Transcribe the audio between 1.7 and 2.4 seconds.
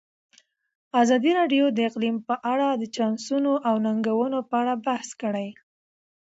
د اقلیم په